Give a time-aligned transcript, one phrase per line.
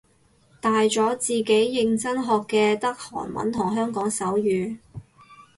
[0.59, 4.77] 大咗自己認真學嘅得韓文同香港手語